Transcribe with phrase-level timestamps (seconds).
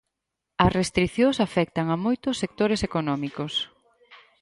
[0.63, 3.53] As restricións afectan a moitos sectores económicos.